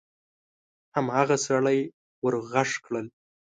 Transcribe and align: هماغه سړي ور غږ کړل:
هماغه 0.95 1.37
سړي 1.47 1.79
ور 2.23 2.35
غږ 2.51 2.69
کړل: 2.85 3.07